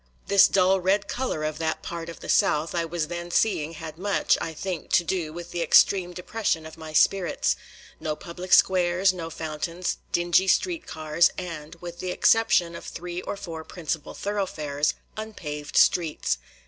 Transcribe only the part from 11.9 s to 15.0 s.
the exception of three or four principal thoroughfares,